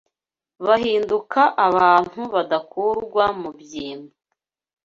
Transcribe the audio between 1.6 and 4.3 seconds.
abantu badakurwa mu byimbo